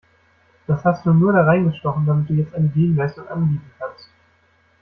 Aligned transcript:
Das 0.65 0.83
hast 0.83 1.05
du 1.05 1.13
nur 1.13 1.31
da 1.31 1.43
reingestochen, 1.43 2.07
damit 2.07 2.27
du 2.27 2.33
jetzt 2.33 2.55
eine 2.55 2.69
Gegenleistung 2.69 3.27
anbieten 3.27 3.69
kannst! 3.77 4.09